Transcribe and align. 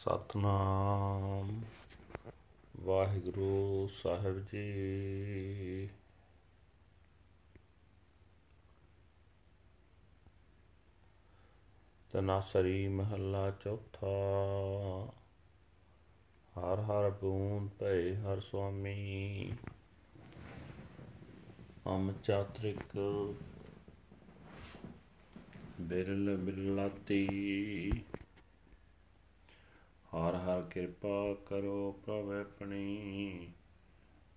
ਸਤਨਾਮ। 0.00 1.62
ਵਾਹਿਗੁਰੂ 2.80 3.88
ਸਾਹਿਬ 4.02 4.38
ਜੀ। 4.52 5.88
ਤਨਾਸਰੀ 12.12 12.88
ਮਹੱਲਾ 12.88 13.50
ਚੌਥਾ। 13.50 14.06
ਹਰ 16.58 16.80
ਹਰ 16.80 17.10
ਬੂੰਦ 17.10 17.70
ਭਏ 17.80 18.16
ਹਰ 18.16 18.40
ਸੁਆਮੀ। 18.40 19.52
ਅਮ 21.86 22.12
ਚਾਤ੍ਰਿਕ 22.24 22.98
ਬਿਰਲ 25.80 26.36
ਬਿਰਲਾਤੀ। 26.36 27.28
ਹਰ 30.50 30.56
ਹਰ 30.56 30.62
ਕਿਰਪਾ 30.62 31.34
ਕਰੋ 31.46 32.00
ਪ੍ਰਭ 32.06 32.30
ਆਪਣੀ 32.30 33.48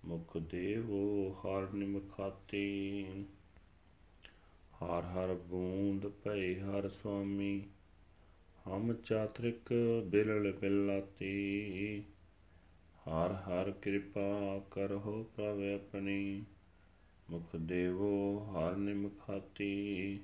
ਮੁਖ 0.04 0.38
ਦੇਵੋ 0.38 1.32
ਹਰ 1.32 1.72
ਨਿਮਖਾਤੀ। 1.72 3.04
ਹਰ 4.84 5.02
ਹਰ 5.02 5.34
ਬੂੰਦ 5.34 6.06
ਭਏ 6.06 6.60
ਹਰ 6.60 6.88
ਸੁਆਮੀ। 6.88 7.62
ਹਮ 8.68 8.92
ਚਾਤ੍ਰਿਕ 8.92 9.74
ਬਿਰਲ 10.06 10.52
ਬਿਲਾਤੀ। 10.52 12.00
ਹਰ 13.08 13.32
ਹਰ 13.32 13.70
ਕਿਰਪਾ 13.70 14.58
ਕਰੋ 14.70 15.26
ਪ੍ਰਭ 15.36 15.56
ਆਪਣੀ 15.74 16.44
ਮੁਖ 17.30 17.56
ਦੇਵੋ 17.56 18.38
ਹਰ 18.38 18.76
ਨਿਮਖਾਤੀ। 18.76 20.18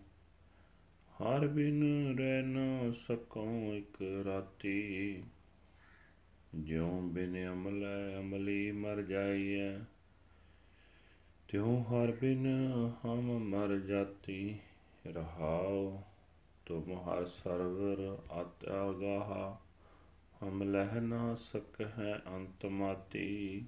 ਹਰ 1.12 1.46
ਬਿਨ 1.46 2.14
ਰਹਿ 2.18 2.42
ਨ 2.42 2.92
ਸਕਉ 3.08 3.74
ਇਕ 3.74 4.24
ਰਾਤੀ। 4.24 5.22
ਜਿਉ 6.54 7.00
ਬਿਨ 7.00 7.52
ਅਮਲ, 7.52 7.84
ਅਮਲੀ 8.20 8.72
ਮਰ 8.72 9.02
ਜਾਈਐ। 9.02 9.78
ਤਿਉ 11.48 11.82
ਹਰ 11.82 12.12
ਬਿਨ 12.12 12.46
ਹਮ 13.04 13.38
ਮਰ 13.38 13.78
ਜਾਤੀ, 13.78 14.58
ਰਹਾਉ 15.06 16.02
ਤੁਮ 16.66 16.92
ਹਰ 16.92 17.24
ਸਰਵਰ 17.24 18.16
ਆਤਿਆਗਾਹ 18.30 19.56
ਹਮ 20.44 20.62
ਲਹਿ 20.62 21.00
ਨਾ 21.00 21.34
ਸਕ 21.34 21.80
ਹੈ 21.80 22.22
ਅੰਤ 22.26 22.66
ਮਾਤੀ, 22.66 23.64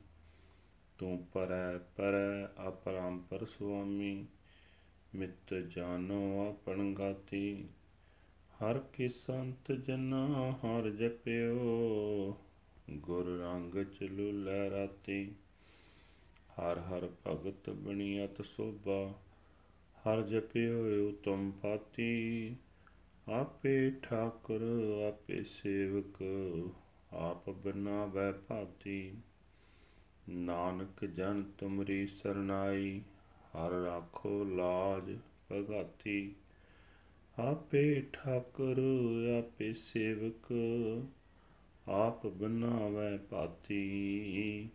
ਤੂੰ 0.98 1.26
ਪਰੈ 1.32 1.78
ਪਰੈ 1.78 2.46
ਅਪਰੰਪਰ 2.68 3.44
ਸੁਆਮੀ, 3.44 4.26
ਮਿਤ 5.14 5.54
ਜਾਨੋ 5.54 6.48
ਆਪਣ 6.48 6.94
ਗਾਤੀ। 6.94 7.68
ਹਰ 8.52 8.78
ਕੀ 8.78 9.08
ਸੰਤ 9.08 9.72
ਜਨਾ 9.72 10.52
ਹਰ 10.52 10.90
ਜਪਿਓ 10.90 12.36
ਗੁਰ 12.92 13.38
ਰੰਗ 13.38 13.74
ਚਲੂ 13.74 14.32
ਲੈ 14.32 14.70
ਰਾਤੀ। 14.70 15.32
ਹਰ 16.52 16.78
ਹਰ 16.78 17.08
ਭਗਤ 17.26 17.70
ਬਣੀਅਤ 17.70 18.44
ਸੋਭਾ, 18.44 19.12
ਹਰ 19.98 20.22
ਜਪਿਓ 20.22 21.08
ਉਤਮ 21.08 21.50
ਪਾਤੀ। 21.50 22.56
ਆਪੇ 23.28 23.90
ਠਾਕੁਰ, 23.90 24.60
ਆਪੇ 25.08 25.42
ਸੇਵਕ, 25.42 26.22
ਆਪ 27.12 27.50
ਬਨਾਵੈ 27.50 28.32
ਭਾਤੀ। 28.32 29.14
ਨਾਨਕ 30.28 31.04
ਜਨ 31.04 31.42
ਤੁਮਰੀ 31.58 32.06
ਸਰਨਾਈ, 32.06 33.02
ਹਰ 33.56 33.70
ਰਾਖੋ 33.70 34.44
ਲਾਜ 34.44 35.18
ਭਗਾਤੀ। 35.52 36.34
ਆਪੇ 37.38 38.06
ਠਾਕੁਰ, 38.12 38.82
ਆਪੇ 39.38 39.72
ਸੇਵਕ 39.72 40.52
ਆਪ 41.88 42.26
ਬਨਾਵੈ 42.26 43.16
ਪਾਤੀ 43.16 44.68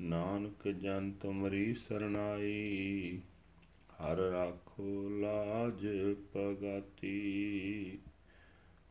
ਨਾਨਕ 0.00 0.68
ਜਨ 0.68 1.12
ਤੁਮਰੀ 1.12 1.74
ਸਰਣਾਈ, 1.74 3.20
ਹਰ 3.92 4.16
ਰਾਖੋ 4.16 5.08
ਲਾਜ 5.08 5.86
ਪਗਾਤੀ 6.32 7.98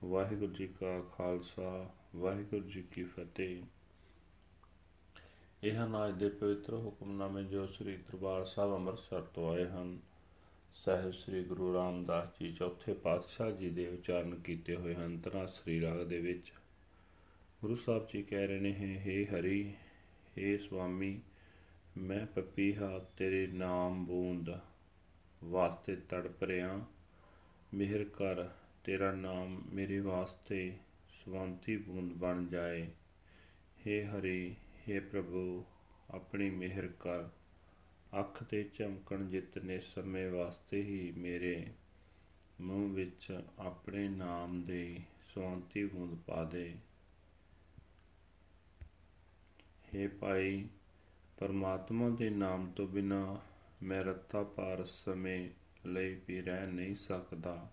ਵਾਹਿਗੁਰੂ 0.04 0.54
ਜੀ 0.54 0.68
ਕਾ 0.68 1.02
ਖਾਲਸਾ, 1.18 1.90
ਵਾਹਿਗੁਰੂ 2.16 2.70
ਜੀ 2.70 2.82
ਕੀ 2.82 3.04
ਫਤਿਹ। 3.04 3.64
ਇਹ 5.64 5.74
ਹਨ 5.74 6.08
ਅੱਜ 6.08 6.16
ਦੇ 6.20 6.30
ਪਵਿੱਤਰ 6.30 6.74
ਹੁਕਮਨਾਮੇ 6.74 7.44
ਜੋ 7.44 7.68
ਸ੍ਰੀ 7.68 7.98
ਦਰਬਾਰ 7.98 8.46
ਸਾਹਿਬ 8.46 8.74
ਅੰਮ੍ਰਿਤਸਰ 8.74 9.22
ਤੋਂ 9.22 9.54
ਆਏ 9.54 9.66
ਹਨ, 9.66 10.00
ਸਹਿਬ 10.74 11.12
ਸ੍ਰੀ 11.12 11.44
ਗੁਰੂ 11.44 11.74
ਰਾਮਦਾਸ 11.74 12.28
ਜੀ 12.40 12.54
ਚੌਥੇ 12.54 12.94
ਪਾਤਸ਼ਾਹ 12.94 13.52
ਜੀ 13.52 13.70
ਦੇ 13.70 13.88
ਉਚਾਰਨ 13.88 14.36
ਕੀਤੇ 14.36 14.76
ਹੋਏ 14.76 14.96
ਹਨ 14.96 15.18
ਤਨਾ 15.18 15.46
ਸ੍ਰੀ 15.46 15.82
ਰਾਗ 15.82 16.04
ਦੇ 16.04 16.20
ਵਿੱਚ। 16.20 16.54
ਗੁਰੂ 17.66 17.76
ਸਾਹਿਬ 17.76 18.08
ਜੀ 18.14 18.24
ਕਹਿ 18.24 18.48
ਰਹੇ 18.48 18.60
ਨੇ, 18.60 18.72
ਹੇ 18.74 19.26
ਹਰੀ, 19.26 19.74
ਹੇ 20.38 20.58
ਸੁਆਮੀ 20.58 21.22
ਮੈਂ 21.98 22.26
ਪਪੀਹਾ 22.26 23.00
ਤੇਰੇ 23.18 23.48
ਨਾਮ 23.48 24.06
ਬੂੰਦ 24.06 24.60
ਵਾਸਤੇ 25.44 25.96
ਤੜਪ 25.96 26.44
ਰਿਆਂ 26.44 26.80
ਮਿਹਰ 27.74 28.04
ਕਰ, 28.04 28.48
ਤੇਰਾ 28.84 29.12
ਨਾਮ 29.12 29.64
ਮੇਰੇ 29.74 30.00
ਵਾਸਤੇ 30.00 30.78
ਸਵੰਤੀ 31.10 31.78
ਬੂੰਦ 31.78 32.14
ਬਣ 32.14 32.46
ਜਾਏ। 32.46 32.88
ਹੇ 33.88 34.06
ਹਰੀ, 34.06 34.56
ਹੇ 34.90 35.00
ਪ੍ਰਭੂ, 35.00 35.66
ਆਪਣੀ 36.12 36.50
ਮਿਹਰ 36.50 36.88
ਕਰ। 36.88 37.24
ਅੱਖ 38.20 38.44
ਤੇ 38.44 38.64
ਚਮਕਣ 38.64 39.30
ਜਿਤਨੇ 39.30 39.80
ਸਮੇਂ 39.80 40.32
ਵਾਸਤੇ 40.32 40.82
ਹੀ 40.82 41.14
ਮੇਰੇ 41.18 41.68
ਮੂੰਹ 42.62 42.94
ਵਿੱਚ 42.94 43.42
ਆਪਣੇ 43.60 44.10
ਨਾਮ 44.10 44.62
ਦੇ 44.62 45.00
ਸਵੰਤੀ 45.34 45.86
ਬੂੰਦ 45.86 46.18
ਪਾ 46.28 46.44
ਦੇ। 46.44 46.76
हे 49.96 50.12
ਭਾਈ, 50.20 50.68
ਪਰਮਾਤਮਾ 51.38 52.10
ਦੇ 52.10 52.30
ਨਾਮ 52.30 52.72
ਤੋਂ 52.72 52.88
ਬਿਨਾ 52.88 53.42
ਮੈਂ 53.84 54.04
ਰੱਤਾ 54.04 54.44
ਪਾਰ 54.44 54.86
ਸਮੇਂ 54.86 55.50
ਲਈ 55.86 56.20
ਵੀ 56.28 56.42
ਰਹਿ 56.42 56.68
ਨਹੀਂ 56.68 56.96
ਸਕਦਾ। 56.96 57.72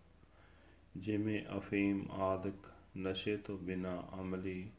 ਜਿਵੇਂ 0.96 1.42
ਅਫੀਮ 1.58 2.10
ਆਦਿਕ 2.10 2.68
ਨਸ਼ੇ 2.98 3.36
ਤੋਂ 3.36 3.58
ਬਿਨਾ 3.58 4.08
ਅਮਲੀ, 4.20 4.70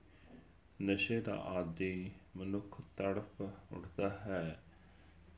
ਨਸ਼ੇ 0.82 1.22
ਦਾ 1.22 1.36
ਆਦੀ 1.36 2.12
ਮਨੁੱਖ 2.38 2.82
ਤੜਪ 2.98 3.42
ਉੱਠਦਾ 3.74 4.10
ਹੈ 4.10 4.64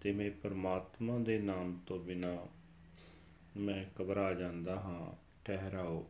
ਤੇ 0.02 0.12
ਮੈਂ 0.12 0.32
ਪਰਮਾਤਮਾ 0.32 1.20
ਦੇ 1.20 1.40
ਨਾਮ 1.40 1.80
ਤੋਂ 1.86 2.00
ਬਿਨਾ 2.00 2.48
ਮੈਂ 3.58 3.86
ਘਬਰਾ 4.02 4.34
ਜਾਂਦਾ 4.34 4.76
ਹਾਂ, 4.76 5.16
ਠਹਿਰਾਓ। 5.46 6.10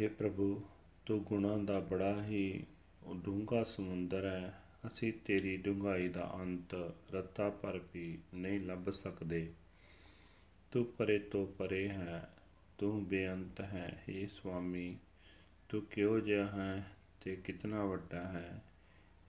हे 0.00 0.10
ਪ੍ਰਭੂ, 0.18 0.62
ਤੂੰ 1.06 1.24
ਗੁਣਾਂ 1.24 1.58
ਦਾ 1.58 1.80
ਬੜਾ 1.80 2.24
ਹੀ 2.24 2.64
ਉਹ 3.08 3.14
ਡੂੰਘਾ 3.14 3.64
ਸਮੁੰਦਰ 3.64 4.24
ਹੈ। 4.26 4.62
ਅਸੀਂ 4.86 5.12
ਤੇਰੀ 5.24 5.56
ਡੂੰਘਾਈ 5.56 6.08
ਦਾ 6.08 6.32
ਅੰਤ 6.34 6.74
ਰੱਤਾ 7.12 7.50
ਪਰ 7.50 7.80
ਵੀ 7.94 8.18
ਨਹੀਂ 8.34 8.60
ਲੱਭ 8.60 8.90
ਸਕਦੇ। 8.90 9.52
ਤੂੰ 10.72 10.84
ਪਰੇ 10.84 11.18
ਤੋਂ 11.18 11.46
ਪਰੇ 11.46 11.88
ਹੈ, 11.88 12.30
ਤੂੰ 12.78 13.04
ਬੇਅੰਤ 13.04 13.60
ਹੈ। 13.60 14.02
हे 14.08 14.28
ਸੁਆਮੀ, 14.30 14.96
ਤੂੰ 15.68 15.82
ਕਿਉਂ 15.82 16.20
ਜਿਹਾ 16.20 16.46
ਹੈ 16.46 16.92
ਤੇ 17.24 17.36
ਕਿਤਨਾ 17.36 17.84
ਵੱਡਾ 17.84 18.24
ਹੈ? 18.24 18.62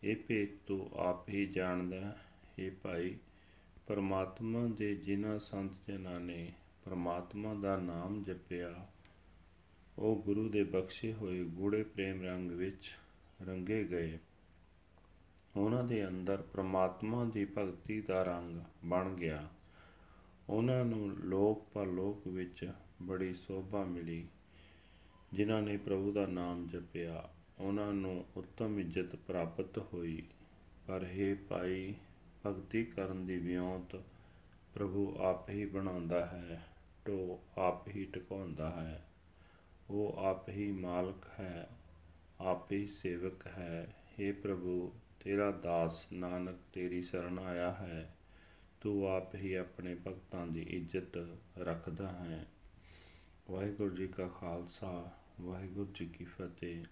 ਇਹ 0.04 0.16
ਭੇਤ 0.16 0.50
ਤੂੰ 0.68 0.90
ਆਪ 0.94 1.30
ਹੀ 1.30 1.46
ਜਾਣਦਾ 1.46 2.18
ਹੈ। 2.60 2.72
ਭਾਈ, 2.84 3.16
ਪਰਮਾਤਮਾ 3.88 4.68
ਦੇ 4.68 4.96
ਜਿਨ੍ਹਾਂ 4.96 5.40
ਸੰਤ 5.40 5.72
ਜਨਾਂ 5.88 6.20
ਨੇ 6.20 6.54
ਪਰਮਾਤਮਾ 6.86 7.54
ਦਾ 7.54 7.78
ਨਾਮ 7.78 8.24
ਜਪਿਆ, 8.24 8.88
ਉਹ 9.98 10.22
ਗੁਰੂ 10.26 10.50
ਦੇ 10.50 10.64
ਬਖਸ਼ੇ 10.64 11.14
ਹੋਏ 11.14 11.44
ਗੂੜੇ 11.44 11.84
ਪ੍ਰੇਮ 11.84 12.24
ਰੰਗ 12.24 12.52
ਵਿੱਚ 12.52 12.96
ਰੰਗੇ 13.48 13.84
ਗਏ। 13.84 14.20
ਉਹਨਾਂ 15.56 15.84
ਦੇ 15.84 16.08
ਅੰਦਰ 16.08 16.42
ਪ੍ਰਮਾਤਮਾ 16.42 17.26
ਦੀ 17.26 17.46
ਭਗਤੀ 17.46 18.02
ਦਾ 18.02 18.24
ਰੰਗ 18.24 18.62
ਬਣ 18.86 19.14
ਗਿਆ। 19.14 19.50
ਉਹਨਾਂ 20.50 20.86
ਨੂੰ 20.86 21.10
ਲੋਕ 21.10 21.66
ਪਰਲੋਕ 21.74 22.28
ਵਿੱਚ 22.28 22.72
ਬੜੀ 23.02 23.34
ਸੋਭਾ 23.34 23.84
ਮਿਲੀ, 23.84 24.28
ਜਿਨ੍ਹਾਂ 25.34 25.62
ਨੇ 25.62 25.78
ਪ੍ਰਭੂ 25.78 26.12
ਦਾ 26.12 26.26
ਨਾਮ 26.26 26.68
ਜਪਿਆ। 26.68 27.30
ਉਹਨਾਂ 27.60 27.94
ਨੂੰ 27.94 28.26
ਉੱਤਮ 28.36 28.80
ਇੱਜ਼ਤ 28.80 29.16
ਪ੍ਰਾਪਤ 29.16 29.78
ਹੋਈ। 29.78 30.24
ਪਰ 30.88 31.06
हे 31.06 31.38
ਭਾਈ, 31.50 31.96
ਭਗਤੀ 32.46 32.86
ਕਰਨ 32.86 33.26
ਦੀ 33.26 33.38
ਵਿਉਂਤ 33.38 34.02
ਪ੍ਰਭੂ 34.74 35.18
ਆਪ 35.18 35.50
ਹੀ 35.50 35.66
ਬਣਾਉਂਦਾ 35.66 36.26
ਹੈ 36.26 36.68
ਟੋ 37.06 37.40
ਆਪ 37.58 37.88
ਹੀ 37.88 38.06
ਟਿਕਾਉਂਦਾ 38.06 38.72
ਹੈ। 38.72 39.06
ਉਹ 39.90 40.18
ਆਪ 40.18 40.50
ਹੀ 40.50 40.72
ਮਾਲਕ 40.72 41.40
ਹੈ। 41.40 41.70
ਆਪ 42.40 42.72
ਹੀ 42.72 42.86
ਸੇਵਕ 42.88 43.48
ਹੈ 43.48 43.88
हे 44.20 44.34
ਪ੍ਰਭੂ 44.42 44.92
ਤੇਰਾ 45.20 45.52
ਦਾਸ 45.52 46.06
ਨਾਨਕ 46.14 46.58
ਤੇਰੀ 46.74 47.02
ਸ਼ਰਨ 47.02 47.40
ਆਇਆ 47.40 47.72
ਹੈ 47.72 48.16
ਤੂੰ 48.82 49.08
ਆਪ 49.08 49.36
ਹੀ 49.36 49.54
ਆਪਣੇ 49.54 49.96
ਭਗਤਾਂ 49.96 50.46
ਦੀ 50.48 50.62
ਇੱਜ਼ਤ 50.62 51.18
ਰੱਖਦਾ 51.58 52.08
ਹੈ 52.08 52.46
ਵਾਹਿਗੁਰੂ 53.50 53.96
ਜੀ 53.96 54.08
ਕਾ 54.08 54.28
ਖਾਲਸਾ 54.28 54.92
ਵਾਹਿਗੁਰੂ 55.42 55.92
ਜੀ 55.94 56.06
ਕੀ 56.08 56.26
ਫਤਿਹ 56.26 56.86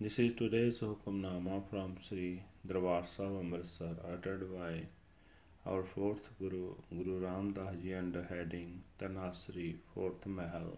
This 0.00 0.14
is 0.18 0.30
today's 0.34 0.78
Hukamnama 0.80 1.56
from 1.70 1.90
Sri 1.98 2.42
Darbar 2.66 3.04
Sahib 3.04 3.34
Amritsar 3.40 3.90
uttered 4.10 4.44
by 4.50 4.86
our 5.66 5.82
fourth 5.84 6.30
Guru, 6.38 6.74
Guru 6.90 7.18
Ram 7.20 7.52
Das 7.52 7.76
Ji 7.82 7.92
under 7.92 8.22
heading 8.22 8.70
Tanasri, 8.98 9.66
fourth 9.92 10.24
Mahal. 10.28 10.70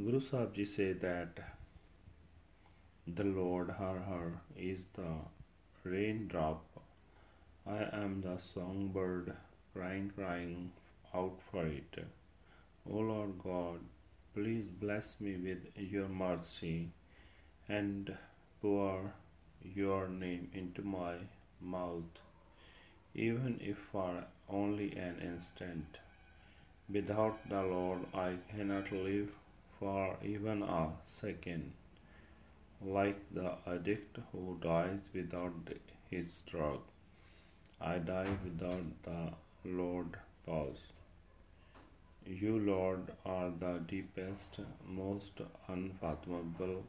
Guru 0.00 0.20
Sahib 0.20 0.54
Ji 0.54 0.64
say 0.64 0.92
that 0.92 1.38
the 3.04 3.24
Lord 3.24 3.70
Har 3.78 3.98
Har 4.08 4.42
is 4.56 4.78
the 4.94 5.14
raindrop. 5.82 6.62
I 7.66 7.78
am 8.00 8.20
the 8.20 8.34
songbird 8.38 9.32
crying, 9.72 10.12
crying 10.14 10.70
out 11.12 11.40
for 11.50 11.66
it. 11.66 11.98
O 12.88 12.98
Lord 13.08 13.32
God, 13.42 13.80
please 14.36 14.68
bless 14.84 15.16
me 15.18 15.34
with 15.34 15.66
your 15.74 16.06
mercy 16.06 16.90
and 17.68 18.16
pour 18.62 19.12
your 19.80 20.06
name 20.06 20.48
into 20.54 20.82
my 20.82 21.14
mouth, 21.60 22.22
even 23.16 23.58
if 23.60 23.78
for 23.90 24.14
only 24.48 24.92
an 24.92 25.20
instant. 25.32 25.98
Without 26.88 27.48
the 27.48 27.62
Lord, 27.74 28.06
I 28.14 28.36
cannot 28.54 28.92
live 28.92 29.37
for 29.78 30.16
even 30.22 30.62
a 30.62 30.90
second, 31.04 31.72
like 32.82 33.20
the 33.32 33.52
addict 33.66 34.18
who 34.32 34.58
dies 34.60 35.08
without 35.14 35.70
his 36.10 36.38
drug. 36.50 36.80
I 37.80 37.98
die 37.98 38.36
without 38.44 39.02
the 39.04 39.32
Lord 39.64 40.16
pause. 40.46 40.78
You, 42.26 42.58
Lord, 42.58 43.12
are 43.24 43.50
the 43.50 43.80
deepest, 43.86 44.60
most 44.86 45.40
unfathomable 45.66 46.84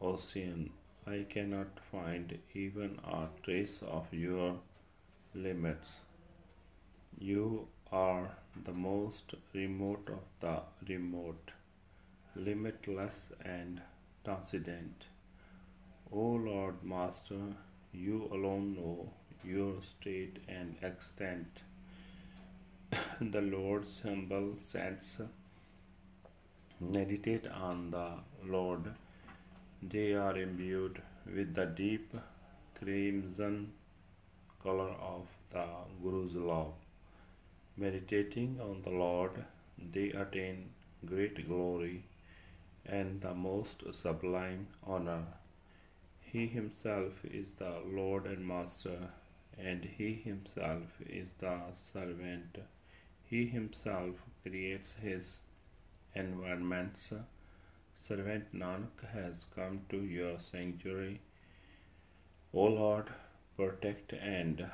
ocean. 0.00 0.70
I 1.06 1.26
cannot 1.28 1.80
find 1.90 2.38
even 2.54 2.98
a 3.04 3.28
trace 3.42 3.80
of 3.82 4.12
your 4.12 4.60
limits. 5.34 6.00
You 7.18 7.68
are 7.92 8.36
the 8.64 8.72
most 8.72 9.34
remote 9.52 10.08
of 10.08 10.24
the 10.40 10.62
remote, 10.94 11.50
limitless 12.36 13.30
and 13.44 13.80
transcendent. 14.24 15.04
O 16.12 16.20
Lord 16.20 16.82
Master, 16.84 17.40
you 17.92 18.28
alone 18.32 18.74
know 18.76 19.12
your 19.44 19.74
state 19.82 20.38
and 20.48 20.76
extent. 20.82 21.62
the 23.20 23.40
Lord's 23.40 24.00
humble 24.02 24.56
saints 24.60 25.18
meditate 26.80 27.46
on 27.48 27.90
the 27.90 28.08
Lord. 28.44 28.92
They 29.82 30.12
are 30.14 30.36
imbued 30.36 31.00
with 31.26 31.54
the 31.54 31.66
deep 31.66 32.14
crimson 32.78 33.72
color 34.62 34.90
of 35.14 35.26
the 35.52 35.64
Guru's 36.02 36.34
love. 36.34 36.74
Meditating 37.76 38.58
on 38.60 38.82
the 38.82 38.90
Lord, 38.90 39.44
they 39.92 40.10
attain 40.10 40.70
great 41.04 41.46
glory 41.48 42.04
and 42.85 43.21
the 43.21 43.33
most 43.33 43.83
sublime 43.93 44.67
honor. 44.83 45.23
He 46.21 46.47
himself 46.47 47.23
is 47.25 47.47
the 47.57 47.81
Lord 47.85 48.25
and 48.25 48.47
Master, 48.47 48.99
and 49.57 49.83
he 49.97 50.13
himself 50.13 50.99
is 51.05 51.33
the 51.39 51.55
servant. 51.93 52.57
He 53.23 53.47
himself 53.47 54.15
creates 54.43 54.93
his 55.01 55.37
environments. 56.15 57.13
Servant 58.07 58.53
Nanak 58.53 59.03
has 59.13 59.47
come 59.55 59.81
to 59.89 59.97
your 59.97 60.39
sanctuary. 60.39 61.21
O 62.53 62.63
Lord, 62.65 63.09
protect 63.55 64.13
and 64.13 64.65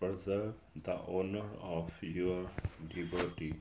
preserve 0.00 0.54
the 0.88 0.98
honor 1.18 1.48
of 1.60 1.90
your 2.02 2.50
devotee. 2.94 3.54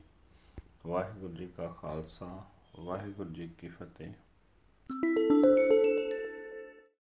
Waheguru 0.85 1.33
ji 1.35 1.45
ਕਾ 1.57 1.67
ਖਾਲਸਾ 1.81 2.27
ਵਾਹਿਗੁਰੂ 2.80 3.30
ਜੀ 3.30 3.48
ਕੀ 3.48 3.68
ਫਤਿਹ। 3.68 4.12